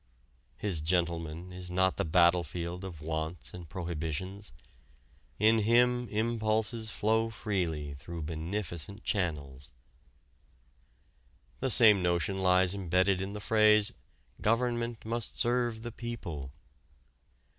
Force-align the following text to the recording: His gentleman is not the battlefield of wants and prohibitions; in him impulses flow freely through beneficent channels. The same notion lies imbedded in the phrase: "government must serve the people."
His 0.57 0.81
gentleman 0.81 1.53
is 1.53 1.69
not 1.69 1.97
the 1.97 2.03
battlefield 2.03 2.83
of 2.83 3.01
wants 3.01 3.53
and 3.53 3.69
prohibitions; 3.69 4.51
in 5.37 5.59
him 5.59 6.07
impulses 6.09 6.89
flow 6.89 7.29
freely 7.29 7.93
through 7.93 8.23
beneficent 8.23 9.03
channels. 9.03 9.69
The 11.59 11.69
same 11.69 12.01
notion 12.01 12.39
lies 12.39 12.73
imbedded 12.73 13.21
in 13.21 13.33
the 13.33 13.39
phrase: 13.39 13.93
"government 14.41 15.05
must 15.05 15.37
serve 15.37 15.83
the 15.83 15.91
people." 15.91 16.51